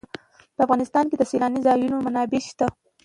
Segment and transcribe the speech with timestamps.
[0.55, 2.67] په افغانستان کې د سیلانی ځایونه منابع شته.